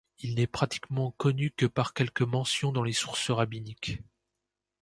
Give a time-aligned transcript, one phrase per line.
[0.17, 3.99] Il n'est pratiquement connu que par quelques mentions dans les sources rabbiniques.